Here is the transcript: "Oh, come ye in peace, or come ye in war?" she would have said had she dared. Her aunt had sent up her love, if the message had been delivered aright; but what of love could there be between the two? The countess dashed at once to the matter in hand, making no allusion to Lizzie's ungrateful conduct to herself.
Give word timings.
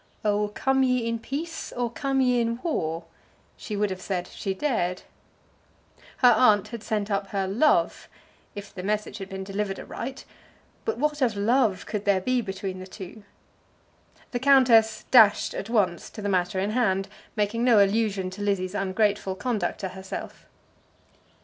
"Oh, 0.25 0.47
come 0.55 0.81
ye 0.81 1.07
in 1.07 1.19
peace, 1.19 1.71
or 1.71 1.91
come 1.91 2.21
ye 2.21 2.41
in 2.41 2.59
war?" 2.63 3.03
she 3.55 3.75
would 3.75 3.91
have 3.91 4.01
said 4.01 4.25
had 4.27 4.35
she 4.35 4.51
dared. 4.55 5.03
Her 6.17 6.31
aunt 6.33 6.69
had 6.69 6.81
sent 6.81 7.11
up 7.11 7.27
her 7.27 7.47
love, 7.47 8.09
if 8.55 8.73
the 8.73 8.81
message 8.81 9.19
had 9.19 9.29
been 9.29 9.43
delivered 9.43 9.79
aright; 9.79 10.25
but 10.85 10.97
what 10.97 11.21
of 11.21 11.35
love 11.37 11.85
could 11.85 12.05
there 12.05 12.19
be 12.19 12.41
between 12.41 12.79
the 12.79 12.87
two? 12.87 13.21
The 14.31 14.39
countess 14.39 15.05
dashed 15.11 15.53
at 15.53 15.69
once 15.69 16.09
to 16.09 16.21
the 16.23 16.27
matter 16.29 16.59
in 16.59 16.71
hand, 16.71 17.07
making 17.35 17.63
no 17.63 17.77
allusion 17.79 18.31
to 18.31 18.41
Lizzie's 18.41 18.73
ungrateful 18.73 19.35
conduct 19.35 19.81
to 19.81 19.89
herself. 19.89 20.47